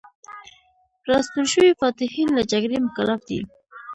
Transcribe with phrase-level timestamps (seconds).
[1.09, 3.39] راستون شوي فاتحین له جګړې مکلف دي.